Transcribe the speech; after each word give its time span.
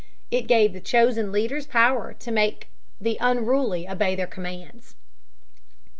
It 0.31 0.47
gave 0.47 0.73
the 0.73 0.79
chosen 0.81 1.31
leaders 1.31 1.67
power 1.67 2.11
to 2.15 2.31
make 2.31 2.69
the 2.99 3.19
unruly 3.21 3.87
obey 3.87 4.15
their 4.15 4.25
commands. 4.25 4.95